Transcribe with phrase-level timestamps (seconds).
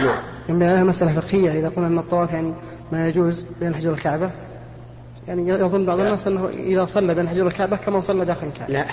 [0.00, 0.62] نعم.
[0.62, 2.54] يعني مسألة فقهية إذا قلنا أن الطواف يعني
[2.92, 4.30] ما يجوز بين الحجر والكعبة
[5.28, 8.72] يعني يظن بعض الناس أنه إذا صلى بين الحجر والكعبة كما صلى داخل الكعبة.
[8.72, 8.86] لا.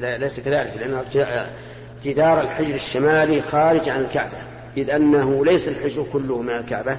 [0.00, 1.02] لا ليس كذلك لأن
[2.04, 4.38] جدار الحجر الشمالي خارج عن الكعبة
[4.76, 6.98] إذ أنه ليس الحجر كله من الكعبة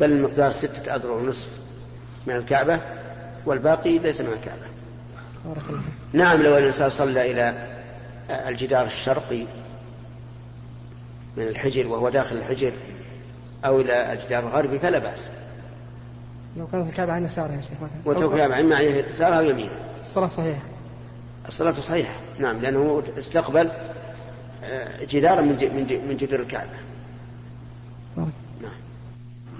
[0.00, 1.48] بل المقدار ستة أذرع ونصف
[2.26, 2.80] من الكعبة
[3.46, 4.66] والباقي ليس من الكعبة.
[5.44, 5.82] بارك الله
[6.12, 7.54] نعم لو الإنسان صلى إلى
[8.48, 9.46] الجدار الشرقي
[11.36, 12.72] من الحجر وهو داخل الحجر
[13.64, 15.30] أو إلى الجدار الغربي فلا بأس.
[16.56, 17.96] لو كانت الكعبة عن يسارها يا شيخ مثلا.
[18.04, 18.72] وتو الكعبة عن
[19.10, 20.62] يسارها أو يمينها الصلاة صحيحة.
[21.48, 23.70] الصلاة صحيحة نعم لأنه استقبل
[24.64, 25.56] آه، جدارا من
[26.08, 26.70] من جدار الكعبة.
[28.16, 28.30] نعم.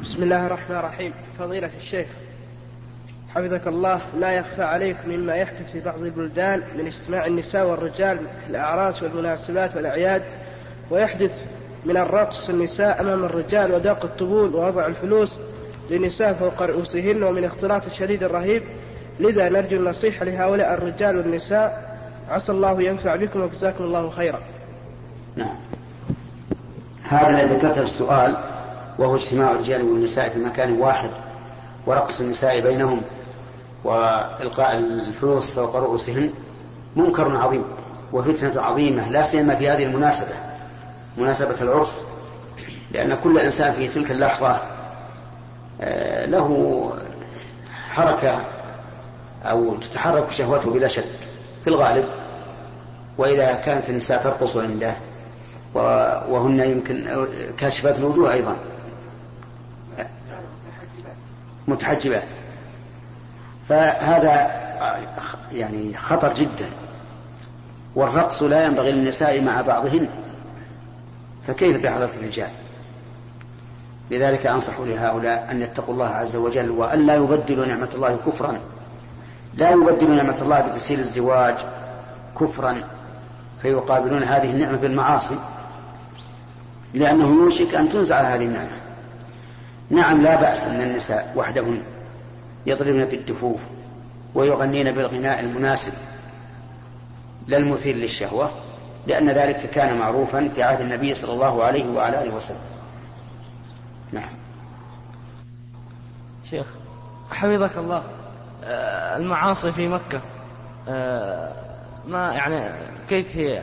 [0.02, 1.12] بسم الله الرحمن الرحيم.
[1.38, 2.06] فضيلة الشيخ
[3.34, 8.50] حفظك الله لا يخفى عليكم مما يحدث في بعض البلدان من اجتماع النساء والرجال في
[8.50, 10.22] الأعراس والمناسبات والأعياد
[10.90, 11.42] ويحدث
[11.84, 15.38] من الرقص النساء أمام الرجال وداق الطبول ووضع الفلوس
[15.90, 18.62] للنساء فوق رؤوسهن ومن اختلاط الشديد الرهيب.
[19.20, 21.96] لذا نرجو النصيحة لهؤلاء الرجال والنساء.
[22.28, 24.40] عسى الله ينفع بكم وجزاكم الله خيرا.
[25.36, 25.56] نعم.
[27.08, 28.36] هذا الذي ذكرته السؤال
[28.98, 31.10] وهو اجتماع الرجال والنساء في مكان واحد
[31.86, 33.02] ورقص النساء بينهم
[33.84, 36.30] وإلقاء الفلوس فوق رؤوسهن.
[36.96, 37.64] منكر عظيم
[38.12, 40.53] وفتنة عظيمة لا سيما في هذه المناسبة.
[41.18, 42.02] مناسبة العرس
[42.92, 44.60] لأن كل إنسان في تلك اللحظة
[45.80, 46.90] آه، له
[47.90, 48.44] حركة
[49.44, 51.04] أو تتحرك شهوته بلا شك
[51.64, 52.08] في الغالب.
[53.18, 54.96] وإذا كانت النساء ترقص عنده
[56.28, 57.26] وهن يمكن
[57.58, 58.56] كاشفات الوجوه أيضا.
[61.68, 62.24] متحجبات.
[63.68, 64.50] فهذا
[65.52, 66.70] يعني خطر جدا.
[67.94, 70.08] والرقص لا ينبغي للنساء مع بعضهن.
[71.46, 72.50] فكيف بحضرة الرجال؟
[74.10, 78.60] لذلك أنصح لهؤلاء أن يتقوا الله عز وجل وأن لا يبدلوا نعمة الله كفرا.
[79.54, 81.54] لا يبدلوا نعمة الله بتسهيل الزواج
[82.40, 82.82] كفرا
[83.62, 85.38] فيقابلون هذه النعمة بالمعاصي
[86.94, 88.76] لأنه يوشك أن تنزع هذه النعمة.
[89.90, 91.82] نعم لا بأس أن النساء وحدهن
[92.66, 93.60] يضربن بالدفوف
[94.34, 95.92] ويغنين بالغناء المناسب
[97.48, 98.50] لا المثير للشهوة.
[99.06, 102.58] لأن ذلك كان معروفا في عهد النبي صلى الله عليه وعلى آله وسلم.
[104.12, 104.30] نعم.
[106.50, 106.66] شيخ
[107.30, 108.02] حفظك الله.
[108.64, 110.20] آه، المعاصي في مكة
[110.88, 111.52] آه،
[112.06, 112.70] ما يعني
[113.08, 113.62] كيف هي؟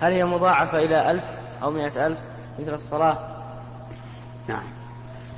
[0.00, 1.24] هل هي مضاعفة إلى ألف
[1.62, 2.18] أو مئة ألف
[2.58, 3.18] مثل الصلاة؟
[4.48, 4.64] نعم.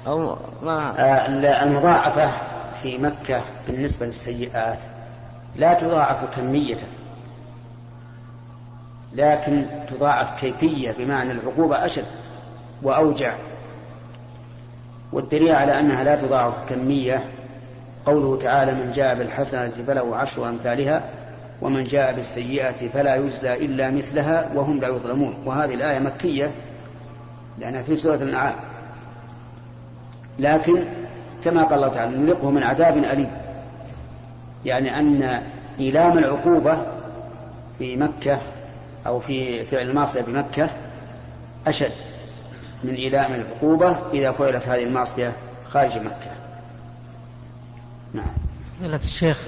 [0.07, 1.27] أو ما؟ آه،
[1.63, 2.31] المضاعفة
[2.83, 4.79] في مكة بالنسبة للسيئات
[5.57, 6.79] لا تضاعف كمية.
[9.17, 12.05] لكن تضاعف كيفية بمعنى العقوبة أشد
[12.83, 13.35] وأوجع.
[15.13, 17.25] والدليل على أنها لا تضاعف كمية
[18.07, 21.03] قوله تعالى من جاء بالحسنة فله عشر أمثالها
[21.63, 25.35] ومن جاء بالسيئة فلا يجزى إلا مثلها وهم لا يظلمون.
[25.45, 26.51] وهذه الآية مكية
[27.59, 28.55] لأنها في سورة الأنعام.
[30.39, 30.85] لكن
[31.45, 33.31] كما قال الله تعالى نذقه من عذاب أليم.
[34.65, 35.43] يعني أن
[35.81, 36.79] إيلام العقوبة
[37.79, 38.39] في مكة
[39.07, 40.71] أو في فعل المعصية بمكة
[41.67, 41.93] أشد
[42.85, 45.33] من إيلام العقوبة إذا فعلت هذه المعصية
[45.69, 46.31] خارج مكة
[48.13, 48.35] نعم
[48.81, 49.41] فضيلة الشيخ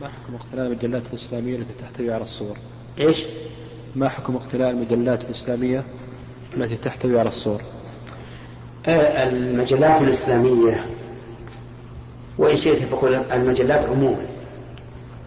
[0.00, 2.56] ما حكم اقتناء المجلات الإسلامية التي تحتوي على الصور؟
[3.00, 3.22] إيش؟
[3.96, 5.84] ما حكم اقتناء المجلات الإسلامية
[6.56, 7.62] التي تحتوي على الصور؟
[8.86, 10.86] آه، المجلات الإسلامية
[12.38, 14.26] وإن شئت فقل المجلات عموما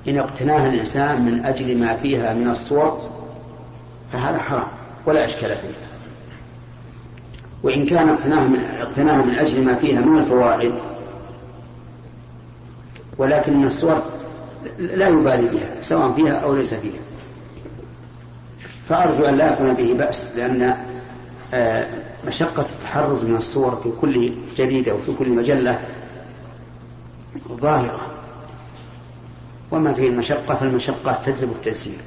[0.08, 3.10] إن اقتناها الإنسان من أجل ما فيها من الصور
[4.14, 4.68] فهذا حرام
[5.06, 5.74] ولا إشكال فيه.
[7.64, 10.74] وإن كان اقتناها من, اقتناها من أجل ما فيها من الفوائد
[13.18, 14.02] ولكن الصور
[14.80, 17.02] لا يبالي بها سواء فيها أو ليس فيها.
[18.90, 20.78] فأرجو أن لا يكون به بأس لأن
[21.54, 21.88] آه،
[22.28, 25.80] مشقة التحرز من الصور في كل جريدة وفي كل مجلة
[27.48, 28.23] ظاهرة.
[29.74, 31.98] وما فيه المشقة فالمشقة تجلب التيسير.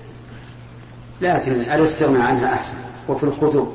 [1.20, 2.76] لكن الاستغناء عنها أحسن.
[3.08, 3.72] وفي الكتب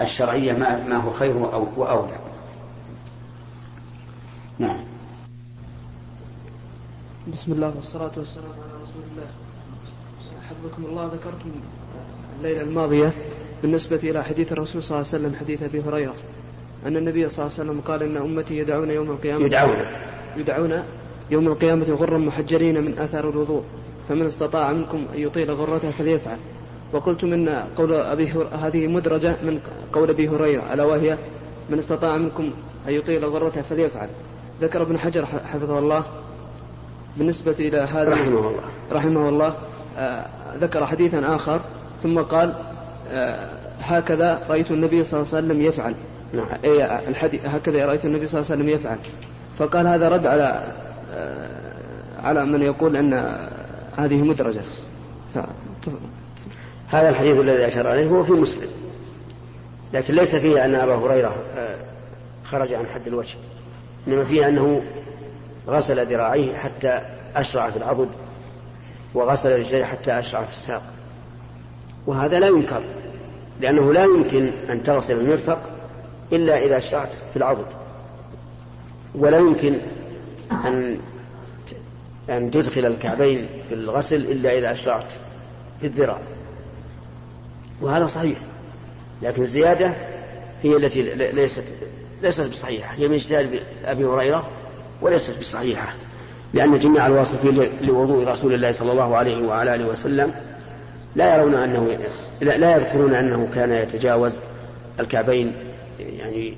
[0.00, 1.36] الشرعية ما, ما هو خير
[1.76, 2.18] وأولى.
[4.58, 4.84] نعم.
[7.32, 9.26] بسم الله والصلاة والسلام على رسول الله.
[10.50, 11.06] حفظكم الله.
[11.06, 11.50] ذكرتم
[12.38, 13.12] الليلة الماضية
[13.62, 16.14] بالنسبة إلى حديث الرسول صلى الله عليه وسلم حديث أبي هريرة.
[16.86, 19.44] أن النبي صلى الله عليه وسلم قال إن أمتي يدعون يوم القيامة.
[19.44, 19.76] يدعون.
[20.36, 20.82] يدعون
[21.30, 23.62] يوم القيامة غرا محجرين من أثر الوضوء
[24.08, 26.38] فمن استطاع منكم أن يطيل غرته فليفعل.
[26.92, 28.46] وقلت من قول أبي هر...
[28.62, 29.60] هذه مدرجة من
[29.92, 31.18] قول أبي هريرة ألا وهي
[31.70, 32.50] من استطاع منكم
[32.88, 34.08] أن يطيل غرته فليفعل.
[34.60, 36.04] ذكر ابن حجر حفظه الله.
[37.16, 38.62] بالنسبة إلى هذا رحمه الله.
[38.92, 39.54] رحمه الله
[39.98, 40.26] آه
[40.60, 41.60] ذكر حديثا آخر
[42.02, 42.54] ثم قال
[43.10, 43.50] آه
[43.80, 45.94] هكذا رأيت النبي صلى الله عليه وسلم يفعل.
[46.32, 46.46] نعم.
[46.64, 48.98] أي الحديث هكذا رأيت النبي صلى الله عليه وسلم يفعل.
[49.58, 50.72] فقال هذا رد على
[52.18, 53.14] على من يقول أن
[53.96, 54.60] هذه مدرجة.
[55.34, 55.38] ف...
[56.88, 58.68] هذا الحديث الذي أشار عليه هو في مسلم.
[59.92, 61.78] لكن ليس فيه أن أبا هريرة آه،
[62.44, 63.34] خرج عن حد الوجه.
[64.08, 64.84] إنما فيه أنه
[65.68, 67.02] غسل ذراعيه حتى
[67.36, 68.08] أشرع في العضد
[69.14, 70.82] وغسل رجليه حتى أشرع في الساق.
[72.06, 72.82] وهذا لا ينكر
[73.60, 75.58] لأنه لا يمكن أن تغسل المرفق
[76.32, 77.66] إلا إذا أشرعت في العضد.
[79.14, 79.78] ولا يمكن
[80.52, 81.00] أن
[82.30, 85.12] أن تدخل الكعبين في الغسل إلا إذا أشرعت
[85.80, 86.18] في الذراع.
[87.80, 88.38] وهذا صحيح
[89.22, 89.94] لكن الزيادة
[90.62, 91.64] هي التي ليست
[92.22, 94.48] ليست بصحيحة هي من اجتهاد أبي هريرة
[95.02, 95.94] وليست بصحيحة
[96.54, 100.34] لأن جميع الواصفين لوضوء رسول الله صلى الله عليه وعلى آله وسلم
[101.16, 101.98] لا يرون أنه
[102.40, 104.40] لا يذكرون أنه كان يتجاوز
[105.00, 105.52] الكعبين
[106.00, 106.56] يعني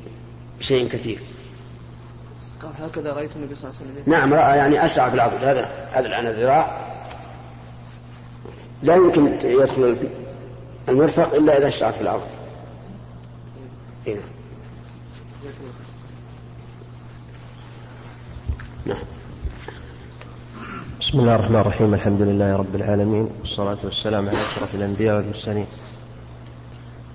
[0.58, 1.18] بشيء كثير.
[2.62, 4.12] قال هكذا رأيت النبي صلى الله عليه وسلم.
[4.12, 6.80] نعم رأى يعني أشرع في العضد هذا هذا الآن الذراع.
[8.82, 9.96] لا يمكن يدخل
[10.88, 12.22] المرفق إلا إذا اشتعت في الأرض
[14.06, 14.16] إيه.
[18.86, 19.02] نعم.
[21.00, 21.94] بسم الله الرحمن الرحيم.
[21.94, 25.66] الحمد لله رب العالمين والصلاة والسلام على أشرف الأنبياء والمرسلين.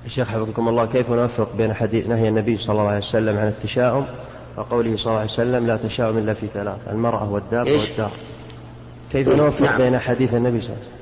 [0.06, 4.06] الشيخ حفظكم الله كيف نوفق بين حديث نهي النبي صلى الله عليه وسلم عن التشاؤم
[4.58, 8.12] وقوله صلى الله عليه وسلم لا تشاؤم إلا في ثلاث المرأة والدابة والدار.
[9.12, 9.78] كيف نوفق نعم.
[9.78, 11.02] بين حديث النبي صلى الله عليه وسلم؟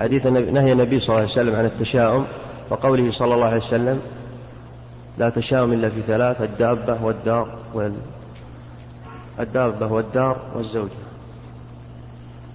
[0.00, 2.26] حديث نهي النبي صلى الله عليه وسلم عن التشاؤم
[2.70, 4.00] وقوله صلى الله عليه وسلم
[5.18, 7.94] لا تشاؤم إلا في ثلاث الدابة والدار وال
[9.40, 10.90] الدابة والدار والزوجة.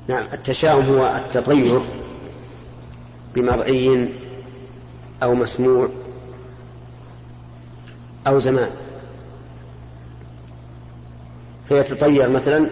[0.07, 1.79] نعم التشاؤم هو التطير
[3.35, 4.13] بمرئي
[5.23, 5.89] أو مسموع
[8.27, 8.69] أو زمان.
[11.69, 12.69] فيتطير مثلا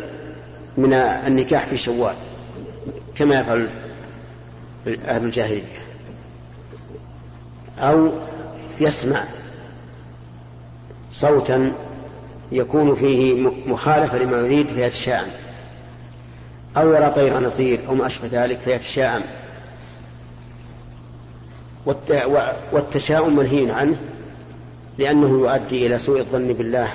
[0.78, 2.16] من النكاح في شوال
[3.16, 3.70] كما يفعل
[4.88, 5.64] أهل الجاهلية.
[7.80, 8.10] أو
[8.80, 9.24] يسمع
[11.12, 11.72] صوتا
[12.52, 15.28] يكون فيه مخالفة لما يريد فيتشاءم
[16.78, 19.22] أو يرى طيرا يطير أو ما أشبه ذلك فيتشاءم
[22.72, 23.98] والتشاؤم منهي عنه
[24.98, 26.88] لأنه يؤدي إلى سوء الظن بالله.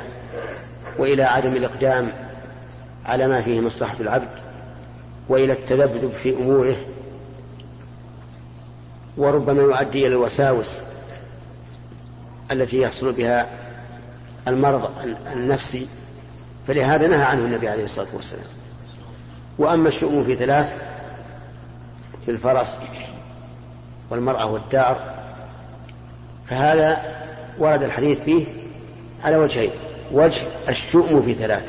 [1.00, 2.12] وإلى عدم الإقدام
[3.06, 4.28] على ما فيه مصلحة العبد
[5.28, 6.76] وإلى التذبذب في أموره
[9.16, 10.80] وربما يؤدي إلى الوساوس
[12.52, 13.46] التي يحصل بها
[14.48, 14.90] المرض
[15.32, 15.86] النفسي.
[16.66, 18.44] فلهذا نهى عنه النبي عليه الصلاة والسلام.
[19.58, 20.74] وأما الشؤم في ثلاث
[22.24, 22.78] في الفرس
[24.10, 25.14] والمرأة والدار
[26.46, 27.02] فهذا
[27.58, 28.46] ورد الحديث فيه
[29.24, 29.70] على وجهين.
[30.12, 31.68] وجه الشؤم في ثلاث.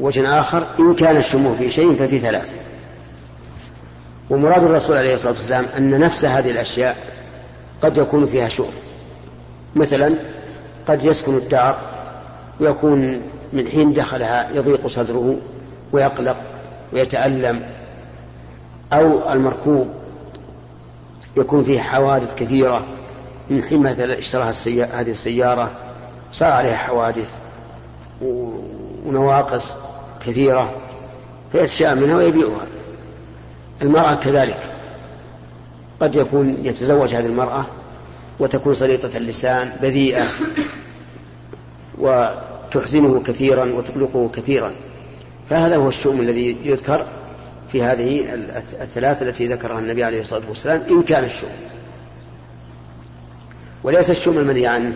[0.00, 2.56] وجه آخر إن كان الشؤم في شيء ففي ثلاث.
[4.30, 6.96] ومراد الرسول عليه الصلاة والسلام أن نفس هذه الأشياء
[7.82, 8.72] قد يكون فيها شؤم.
[9.76, 10.18] مثلا
[10.88, 11.78] قد يسكن الدار
[12.60, 13.20] ويكون
[13.52, 15.36] من حين دخلها يضيق صدره
[15.92, 16.36] ويقلق
[16.92, 17.62] ويتألم
[18.92, 19.88] أو المركوب
[21.36, 22.84] يكون فيه حوادث كثيرة
[23.50, 24.52] من حين مثلا اشتراها
[25.00, 25.70] هذه السيارة
[26.32, 27.30] صار عليها حوادث.
[28.22, 29.74] ونواقص
[30.26, 30.74] كثيرة
[31.52, 32.66] فيتشاء منها ويبيعها.
[33.82, 34.60] المرأة كذلك.
[36.00, 37.66] قد يكون يتزوج هذه المرأة
[38.38, 40.24] وتكون سليطة اللسان بذيئة
[41.98, 44.72] وتحزنه كثيرا وتقلقه كثيرا.
[45.50, 47.06] فهذا هو الشؤم الذي يذكر
[47.72, 48.34] في هذه
[48.80, 51.50] الثلاث التي ذكرها النبي عليه الصلاة والسلام إن كان الشؤم.
[53.84, 54.92] وليس الشؤم المنهي عنه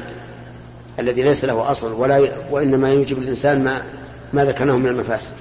[0.98, 3.82] الذي ليس له أصل ولا وإنما يوجب الإنسان ما
[4.32, 5.32] ما ذكرناه من المفاسد.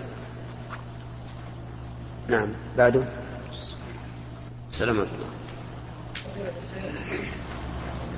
[2.28, 3.04] نعم بعده.
[4.72, 5.16] السلام عليكم.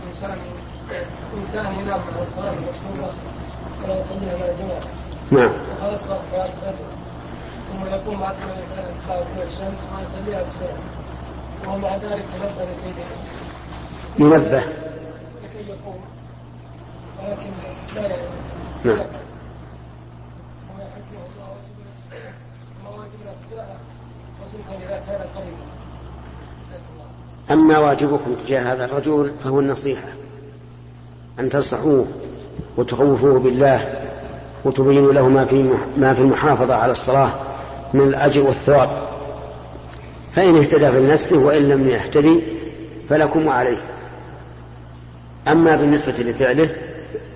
[0.07, 0.37] إنسان
[1.37, 3.13] إنسان ينام من الصلاة المكتوبة
[3.83, 4.83] ولا يصليها مع الجماعة
[5.31, 5.51] نعم.
[5.71, 6.85] وخلص صلاة الفجر
[7.71, 8.35] ثم يقوم بعد
[9.07, 10.77] تطلع الشمس ويصليها بسرعة
[11.65, 12.93] وهو مع ذلك تنبه لكي
[14.19, 14.59] ينبه.
[14.59, 16.01] لكي يقوم
[18.85, 19.05] نعم
[27.51, 30.07] أما واجبكم تجاه هذا الرجل فهو النصيحة
[31.39, 32.05] أن تنصحوه
[32.77, 34.01] وتخوفوه بالله
[34.65, 37.29] وتبينوا له ما في ما في المحافظة على الصلاة
[37.93, 38.89] من الأجر والثواب.
[40.35, 42.41] فإن اهتدى فلنفسه وإن لم يهتدي
[43.09, 43.81] فلكم وعليه.
[45.47, 46.69] أما بالنسبة لفعله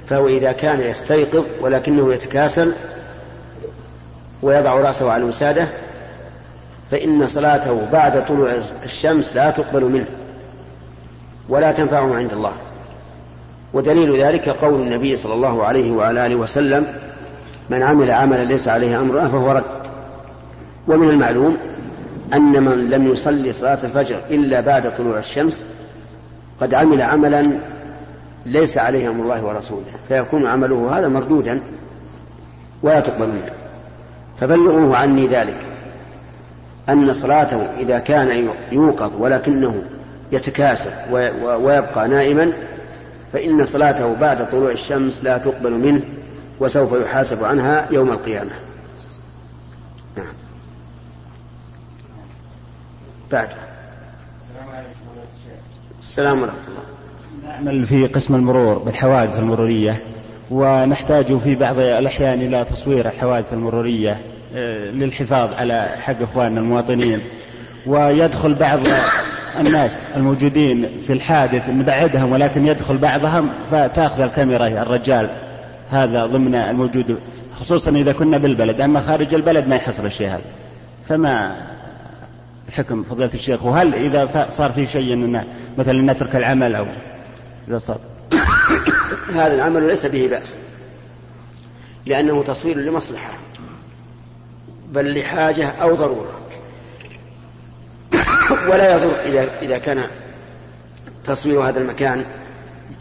[0.08, 2.74] فهو إذا كان يستيقظ ولكنه يتكاسل
[4.42, 5.68] ويضع رأسه على الوسادة
[6.92, 8.54] فإن صلاته بعد طلوع
[8.84, 10.06] الشمس لا تقبل منه
[11.50, 12.54] ولا تنفعه عند الله.
[13.74, 16.88] ودليل ذلك قول النبي صلى الله عليه وعلى آله وسلم
[17.70, 19.64] من عمل عملا ليس عليه أمرنا فهو رد.
[20.88, 21.58] ومن المعلوم
[22.34, 25.66] أن من لم يصلي صلاة الفجر إلا بعد طلوع الشمس
[26.60, 27.60] قد عمل عملا
[28.48, 31.62] ليس عليه أمر الله ورسوله فيكون عمله هذا مردودا
[32.84, 33.52] ولا تقبل منه.
[34.40, 35.58] فبلغوه عني ذلك
[36.90, 39.84] أن صلاته إذا كان يوقظ ولكنه
[40.32, 40.92] يتكاسل
[41.44, 42.54] ويبقى نائما
[43.34, 46.02] فإن صلاته بعد طلوع الشمس لا تقبل منه
[46.60, 48.52] وسوف يحاسب عنها يوم القيامة.
[50.18, 50.34] نعم.
[53.32, 53.50] بعد.
[56.02, 56.84] السلام ورحمة الله.
[57.46, 60.02] نعمل في قسم المرور بالحوادث المرورية
[60.52, 64.20] ونحتاج في بعض الأحيان إلى تصوير الحوادث المرورية
[64.56, 67.20] آه، للحفاظ على حق إخواننا المواطنين.
[67.86, 68.80] ويدخل بعض
[69.60, 75.30] الناس الموجودين في الحادث نبعدهم ولكن يدخل بعضهم فتأخذ الكاميرا الرجال
[75.90, 77.20] هذا ضمن الموجود
[77.60, 78.82] خصوصا إذا كنا بالبلد.
[78.82, 80.42] أما خارج البلد ما يحصل الشيء هذا.
[81.10, 81.56] فما
[82.68, 85.44] الحكم فضيلة الشيخ؟ وهل إذا صار في شيء إننا
[85.78, 86.86] مثلا نترك العمل أو
[87.68, 88.00] اذا صار
[89.40, 90.58] هذا العمل ليس به بأس
[92.06, 93.34] لأنه تصوير لمصلحة
[94.92, 96.40] بل لحاجة أو ضرورة.
[98.70, 100.08] ولا يضر إذا إذا كان
[101.26, 102.26] تصوير هذا المكان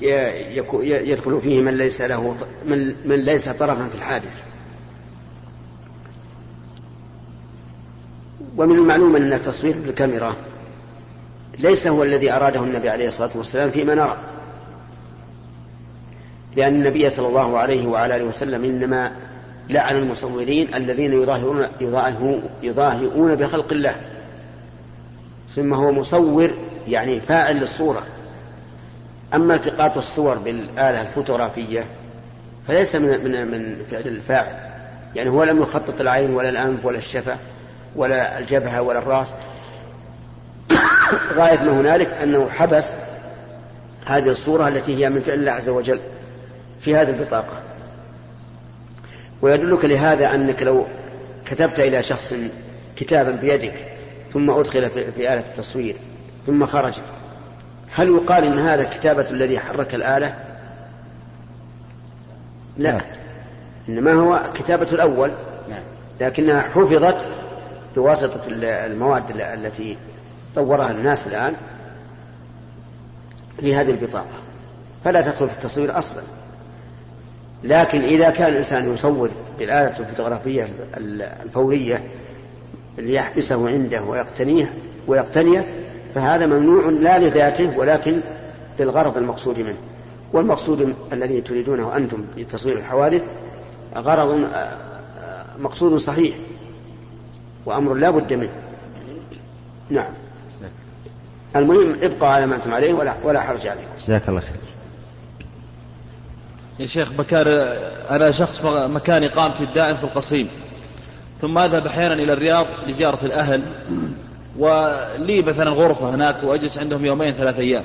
[0.01, 4.43] يدخل فيه من ليس له من, من ليس طرفا في الحادث.
[8.57, 10.37] ومن المعلوم أن التصوير بالكاميرا
[11.59, 14.17] ليس هو الذي أراده النبي عليه الصلاة والسلام فيما نرى.
[16.57, 19.13] لأن النبي صلى الله عليه وعلى آله وسلم إنما
[19.71, 21.67] لعن المصورين الذين يظاهرون
[22.63, 23.97] يظاهرون بخلق الله.
[25.57, 26.51] ثم هو مصور
[26.89, 28.03] يعني فاعل للصورة.
[29.35, 31.87] أما التقاط الصور بالآلة الفوتوغرافية
[32.69, 34.55] فليس من من من فعل الفاعل.
[35.15, 37.37] يعني هو لم يخطط العين ولا الأنف ولا الشفة
[37.97, 39.35] ولا الجبهة ولا الرأس.
[41.37, 42.93] غاية ما هنالك أنه حبس
[44.07, 46.01] هذه الصورة التي هي من فعل الله عز وجل.
[46.81, 47.61] في هذه البطاقة.
[49.43, 50.87] ويدلك لهذا أنك لو
[51.47, 52.35] كتبت إلى شخص
[52.97, 53.75] كتابا بيدك
[54.33, 55.97] ثم أدخل في آلة التصوير
[56.47, 56.95] ثم خرج
[57.95, 60.35] هل يقال إن هذا كتابة الذي حرك الآلة؟
[62.79, 62.93] لا.
[62.93, 63.01] نعم.
[63.89, 65.33] إنما هو كتابة الأول
[65.69, 65.83] نعم.
[66.21, 67.27] لكنها حفظت
[67.97, 69.97] بواسطة المواد التي
[70.55, 71.55] طورها الناس الآن
[73.61, 74.37] في هذه البطاقة.
[75.05, 76.23] فلا تدخل في التصوير أصلا.
[77.65, 80.69] لكن إذا كان الإنسان يصور بالآلة الفوتوغرافية
[81.45, 82.03] الفورية
[82.99, 84.73] ليحبسه عنده ويقتنيه
[85.07, 85.67] ويقتنيه
[86.15, 88.21] فهذا ممنوع لا لذاته ولكن
[88.81, 89.77] للغرض المقصود منه.
[90.33, 93.25] والمقصود الذي تريدونه أنتم بتصوير الحوادث
[93.97, 96.37] غرض آه، آه، مقصود صحيح
[97.67, 98.53] وأمر لا بد منه.
[99.91, 100.13] نعم.
[101.57, 103.89] المهم ابقوا على ما أنتم عليه ولا, ولا حرج عليكم.
[103.99, 104.66] جزاك الله خير.
[106.79, 107.47] يا شيخ بكار
[108.11, 110.49] أنا شخص مكان إقامتي الدائم في القصيم.
[111.41, 113.63] ثم أذهب أحيانا إلى الرياض لزيارة الأهل.
[114.59, 117.85] ولي مثلا غرفة هناك وأجلس عندهم يومين ثلاث أيام.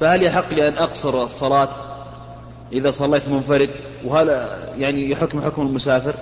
[0.00, 1.68] فهل يحق لي أن أقصر الصلاة
[2.72, 3.70] إذا صليت منفرد؟
[4.04, 4.48] وهل
[4.78, 6.14] يعني حكم حكم المسافر؟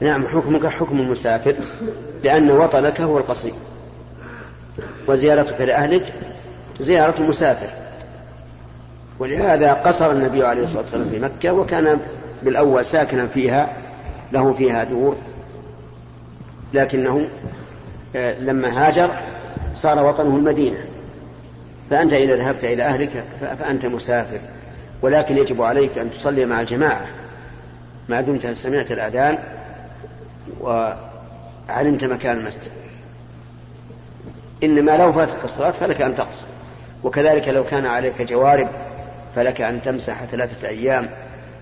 [0.00, 1.54] نعم حكمك حكم المسافر
[2.24, 3.54] لأن وطنك هو القصير
[5.06, 6.14] وزيارتك لأهلك
[6.80, 7.87] زيارة المسافر.
[9.18, 12.00] ولهذا قصر النبي عليه الصلاة والسلام في مكة وكان
[12.42, 13.72] بالأول ساكنا فيها
[14.32, 15.16] له فيها دور.
[16.74, 17.28] لكنه
[18.16, 19.10] آه، لما هاجر
[19.74, 20.76] صار وطنه المدينة.
[21.90, 24.40] فأنت إذا ذهبت إلى أهلك فأنت مسافر.
[25.02, 27.06] ولكن يجب عليك أن تصلي مع الجماعة
[28.08, 29.38] ما دمت سمعت الأذان
[30.60, 32.70] وعلمت مكان المسجد.
[34.62, 36.44] إنما لو فاتتك الصلاة فلك أن تقصر.
[37.04, 38.68] وكذلك لو كان عليك جوارب
[39.38, 41.10] فلك أن تمسح ثلاثة أيام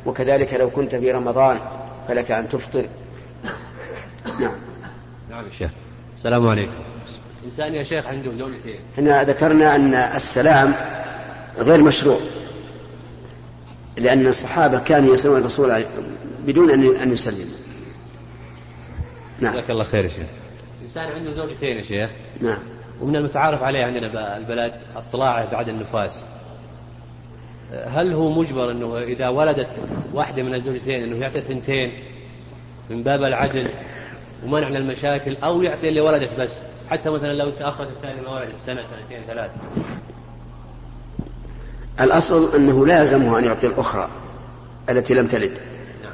[0.07, 1.61] وكذلك لو كنت في رمضان
[2.09, 2.89] فلك أن تفطر.
[4.41, 4.55] نعم.
[5.31, 5.71] نعم شيخ
[6.17, 6.73] السلام عليكم.
[7.45, 10.75] إنسان يا شيخ عنده زوجتين إحنا ذكرنا أن السلام
[11.59, 12.19] غير مشروع
[13.97, 15.85] لأن الصحابة كانوا يسألون الرسول
[16.47, 17.49] بدون أن أن يسلم
[19.41, 19.53] نعم.
[19.53, 20.27] جزاك الله خير يا شيخ.
[20.83, 22.11] إنسان عنده زوجتين يا شيخ.
[22.41, 22.63] نعم.
[23.01, 26.25] ومن المتعارف عليه عندنا بالبلد الطلاعة بعد النفاس.
[27.73, 29.69] هل هو مجبر إنه إذا ولدت
[30.15, 31.93] واحدة من الزوجتين إنه يعطي ثنتين
[32.91, 33.67] من باب العدل
[34.45, 36.53] ومنع من المشاكل أو يعطي اللي ولدت بس؟
[36.91, 39.51] حتى مثلا لو تأخرت الثاني ما ولدت سنة سنتين ثلاث
[42.01, 44.09] الأصل أنه لازمه أن يعطي الأخرى
[44.91, 45.51] التي لم تلد.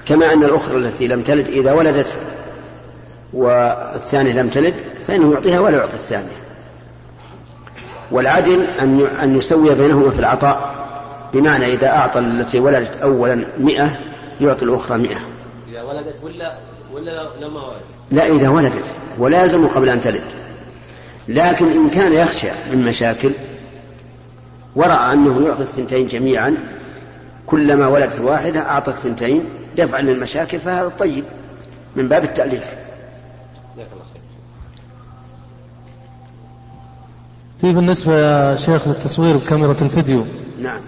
[0.07, 2.19] كما أن الأخرى التي لم تلد إذا ولدت
[3.33, 4.75] والثانية لم تلد
[5.07, 6.43] فإنه يعطيها ولا يعطي الثانية.
[8.11, 10.82] والعدل أن أن يسوي بينهما في العطاء.
[11.35, 13.99] بمعنى إذا أعطى التي ولدت أولا مئة
[14.41, 15.21] يعطي الأخرى مئة.
[15.69, 16.57] إذا ولدت ولا
[16.93, 20.25] ولا لما ولدت لا إذا ولدت ولازم قبل أن تلد.
[21.29, 23.31] لكن إن كان يخشى من مشاكل
[24.77, 26.57] ورأى أنه يعطي الثنتين جميعا
[27.47, 29.45] كلما ولدت الواحدة أعطى الثنتين
[29.77, 31.25] دفعا للمشاكل فهذا طيب
[31.97, 32.77] من باب التأليف.
[37.61, 40.27] في بالنسبة يا شيخ للتصوير بكاميرا الفيديو.
[40.61, 40.81] نعم.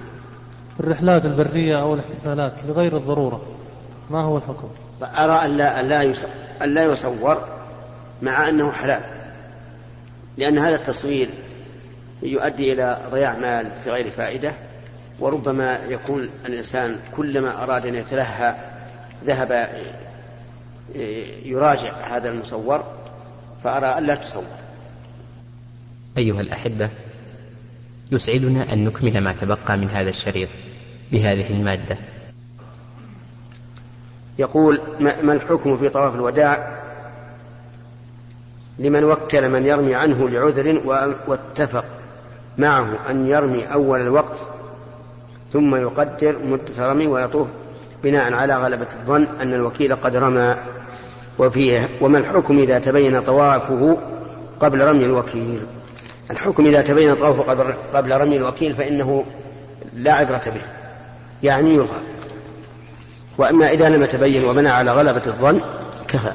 [0.80, 3.42] الرحلات البرية أو الاحتفالات لغير الضرورة
[4.10, 4.68] ما هو الحكم؟
[5.02, 5.80] أرى أن لا,
[6.64, 7.48] أن لا يصور
[8.22, 9.00] مع أنه حلال
[10.38, 11.28] لأن هذا التصوير
[12.22, 14.52] يؤدي إلى ضياع مال في غير فائدة
[15.20, 18.54] وربما يكون الإنسان كلما أراد أن يتلهى
[19.24, 19.68] ذهب
[21.44, 22.84] يراجع هذا المصور
[23.64, 24.44] فأرى أن لا تصور
[26.18, 26.90] أيها الأحبة
[28.12, 30.48] يسعدنا أن نكمل ما تبقى من هذا الشريط
[31.12, 31.98] بهذه المادة.
[34.38, 36.80] يقول ما الحكم في طواف الوداع؟
[38.78, 40.80] لمن وكل من يرمي عنه لعذر
[41.26, 41.84] واتفق
[42.58, 44.36] معه أن يرمي أول الوقت
[45.52, 47.48] ثم يقدر مدة رمي ويطوف
[48.04, 50.56] بناء على غلبة الظن أن الوكيل قد رمى.
[51.38, 53.98] وفيه وما الحكم إذا تبين طوافه
[54.60, 55.60] قبل رمي الوكيل؟
[56.30, 59.24] الحكم إذا تبين قبل, قبل رمي الوكيل فإنه
[59.94, 60.62] لا عبرة به
[61.42, 62.00] يعني يلغى.
[63.38, 65.60] وأما إذا لم يتبين وبنى على غلبة الظن
[66.08, 66.32] كفى.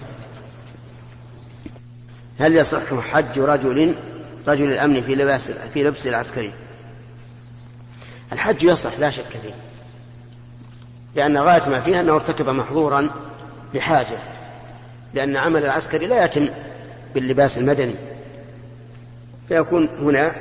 [2.40, 3.96] هل يصح حج رجل
[4.48, 6.52] رجل الأمن في لباس في لبس العسكري؟
[8.34, 9.54] الحج يصح لا شك فيه.
[11.16, 13.10] لأن غاية ما فيها أنه ارتكب محظورا
[13.74, 14.18] لحاجة
[15.14, 16.50] لأن عمل العسكري لا يتم
[17.16, 17.96] باللباس المدني.
[19.50, 20.36] فيكون هنا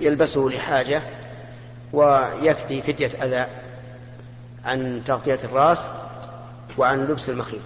[0.00, 1.02] يلبسه لحاجة
[1.92, 3.46] ويفتي فتية أذى
[4.64, 5.90] عن تغطية الرأس
[6.78, 7.60] وعن لبس المخيط.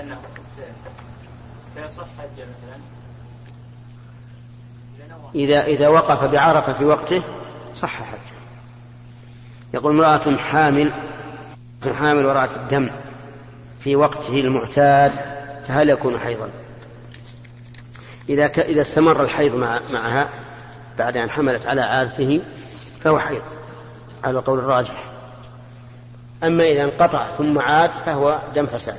[0.00, 0.18] انه
[1.74, 2.80] فيصح حجه مثلا
[5.34, 7.22] إذا إذا وقف بعرفة في وقته
[7.74, 8.32] صح حجه.
[9.74, 10.92] يقول امرأة حامل
[11.88, 12.90] حامل ورأت الدم
[13.80, 15.12] في وقته المعتاد
[15.68, 16.50] فهل يكون حيضا؟
[18.28, 18.58] إذا ك...
[18.58, 19.80] إذا استمر الحيض مع...
[19.92, 20.28] معها
[20.98, 22.40] بعد أن حملت على عادته
[23.00, 23.42] فهو حيض
[24.24, 25.04] على القول الراجح.
[26.44, 28.98] أما إذا انقطع ثم عاد فهو دم فساد.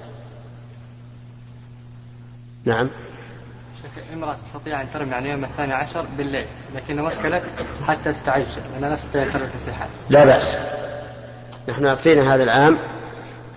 [2.65, 2.89] نعم.
[4.13, 7.43] امرأة تستطيع أن ترمي عن اليوم الثاني عشر بالليل لكن وكلت
[7.87, 10.57] حتى تتعجل لأنها لا تستطيع أن ترمي في السحاب لا بأس.
[11.69, 12.79] نحن أفتينا هذا العام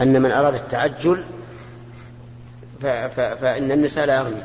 [0.01, 1.25] أن من أراد التعجل
[2.81, 2.87] ف...
[2.87, 3.21] ف...
[3.21, 4.43] فإن النساء لا يرمي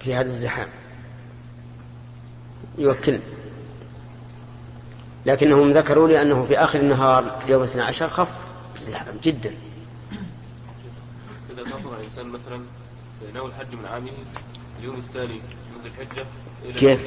[0.00, 0.68] في هذا الزحام.
[2.78, 3.20] يوكلن
[5.26, 8.30] لكنهم ذكروا لي أنه في آخر النهار يوم الاثنى عشر خف
[8.80, 9.54] زحام جدا.
[11.50, 12.60] إذا سافر الإنسان مثلا
[13.34, 14.10] نوى الحج من عامه
[14.80, 16.26] اليوم الثاني من ذي الحجة
[16.78, 17.00] كيف؟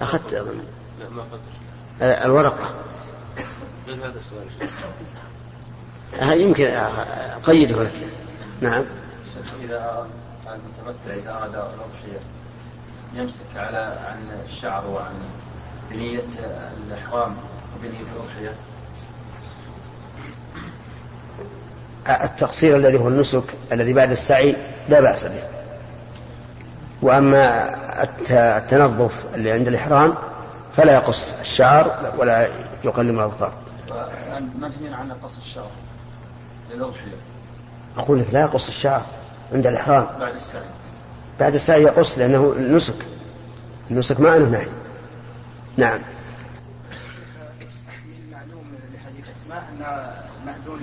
[0.00, 0.60] أخذت أظن.
[1.00, 2.74] لا ما أخذت الورقة.
[3.94, 4.70] هذا السؤال.
[6.20, 7.92] آه، يمكن أقيده لك.
[8.60, 8.84] نعم.
[9.64, 10.06] إذا
[10.46, 12.20] المتمتع إذا أراد الأضحية
[13.14, 15.14] يمسك على عن الشعر وعن
[15.90, 16.22] بنية
[16.86, 17.36] الإحرام
[17.76, 18.54] وبنية الأضحية
[22.24, 24.56] التقصير الذي هو النسك الذي بعد السعي
[24.88, 25.42] لا بأس به.
[27.02, 27.74] وأما
[28.30, 30.14] التنظف اللي عند الإحرام
[30.72, 32.48] فلا يقص الشعر ولا
[32.84, 33.52] يقلم الأظفار
[34.60, 35.70] منهي عن قص الشعر
[36.70, 37.16] للأضحية.
[37.98, 39.02] أقول لك لا يقص الشعر
[39.52, 40.08] عند الإحرام.
[40.20, 40.62] بعد السعي.
[41.40, 42.94] بعد السعي يقص لأنه نسك.
[43.90, 44.66] النسك ما أنه نهي
[45.76, 45.98] نعم.
[48.06, 49.78] من المعلوم لحديث أسماء أن
[50.46, 50.80] مأذون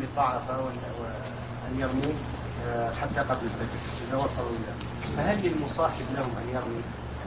[2.67, 4.73] آه، حتى قبل الفجر إذا وصلوا إلى.
[5.17, 6.83] فهل للمصاحب لهم أن يرمي؟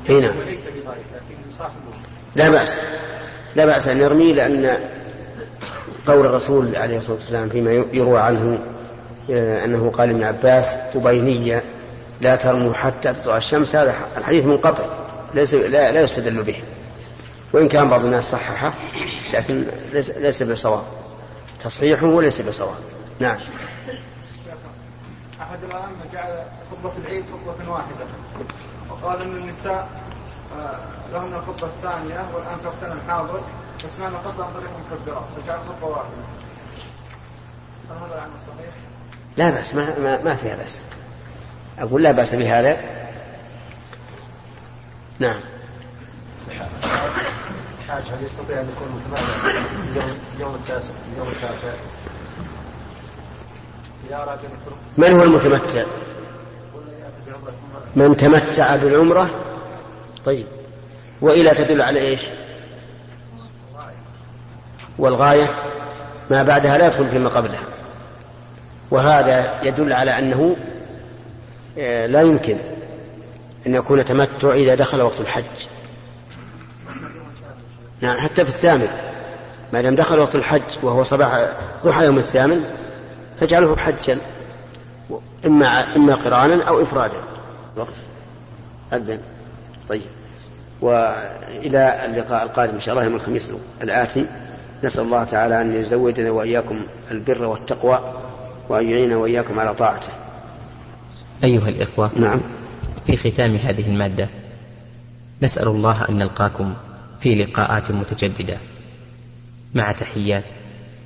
[0.08, 0.38] أي نعم.
[0.38, 2.02] وليس بضارب لكن يصاحبهم.
[2.36, 2.80] لا بأس.
[3.56, 4.78] لا بأس أن يرمي لأن
[6.06, 8.58] قول الرسول عليه الصلاة والسلام فيما يروى عنه
[9.30, 11.62] آه، أنه قال ابن عباس أبينية
[12.20, 13.76] لا ترموا حتى تطلع الشمس.
[13.76, 14.84] هذا الحديث منقطع
[15.34, 16.62] ليس لا, لا يستدل به.
[17.52, 18.72] وإن كان بعض الناس صححه
[19.32, 20.82] لكن ليس, ليس بصواب.
[21.64, 22.76] تصحيحه وليس بصواب.
[23.20, 23.36] نعم.
[25.40, 28.06] أحد الأئمة جعل خطبة العيد خطبة واحدة.
[28.90, 29.88] وقال أن النساء
[30.58, 30.78] آه،
[31.12, 33.40] لهن الخطبة الثانية والآن تغتنم الحاضر
[33.78, 34.22] فسمعنا عن
[34.54, 36.08] طريق المكبرات فجعل خطبة واحدة
[37.90, 38.74] هل هذا العمل صحيح؟
[39.36, 40.80] لا بأس ما, ما, ما فيها بأس.
[41.78, 42.76] أقول لا بأس بهذا.
[45.18, 45.40] نعم.
[46.48, 49.02] الحاج هل يستطيع أن يكون
[49.96, 51.68] اليوم اليوم التاسع اليوم التاسع؟
[54.96, 55.84] من هو المتمتع؟
[57.96, 59.30] من تمتع بالعمرة؟
[60.24, 60.46] طيب.
[61.20, 62.20] وإلى تدل على إيش؟
[64.98, 65.48] والغاية
[66.30, 67.64] ما بعدها لا يدخل فيما قبلها.
[68.90, 70.56] وهذا يدل على أنه
[71.78, 72.56] آه، لا يمكن
[73.66, 75.44] أن يكون تمتع إذا دخل وقت الحج.
[78.00, 78.88] نعم حتى في الثامن
[79.72, 81.46] ما دام دخل وقت الحج وهو صباح
[81.84, 82.64] ضحى يوم الثامن
[83.40, 84.18] فاجعله حجا
[85.46, 87.16] إما إما قرانا أو إفرادا.
[87.76, 87.92] وقت.
[88.92, 89.20] أذن
[89.88, 90.02] طيب.
[90.80, 94.26] وإلى اللقاء القادم إن شاء الله يوم الخميس الآتي.
[94.84, 97.98] نسأل الله تعالى أن يزودنا وإياكم البر والتقوى
[98.68, 100.08] وأن يعيننا وإياكم على طاعته.
[101.44, 102.40] أيها الإخوة نعم.
[103.06, 104.28] في ختام هذه المادة
[105.42, 106.74] نسأل الله أن نلقاكم
[107.20, 108.58] في لقاءات متجددة.
[109.74, 110.44] مع تحيات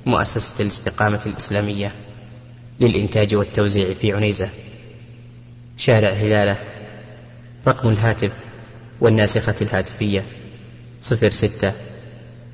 [0.05, 1.91] مؤسسة الاستقامة الإسلامية
[2.79, 4.49] للإنتاج والتوزيع في عنيزة.
[5.77, 6.57] شارع هلالة
[7.67, 8.31] رقم الهاتف
[9.01, 10.23] والناسخة الهاتفية
[11.01, 11.73] صفر ستة